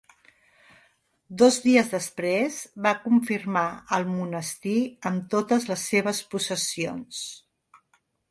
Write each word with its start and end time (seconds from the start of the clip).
Dos 1.41 1.57
dies 1.65 1.91
després 1.95 2.55
va 2.87 2.93
confirmar 3.03 3.67
al 3.97 4.07
monestir 4.15 4.75
en 5.11 5.21
totes 5.37 5.69
les 5.75 5.85
seves 5.93 6.23
possessions. 6.35 7.23